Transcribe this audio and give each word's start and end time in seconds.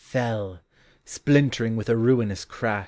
Fell 0.03 0.61
splintering 1.05 1.75
with 1.75 1.87
a 1.87 1.95
ruinous 1.95 2.43
cms!.. 2.43 2.79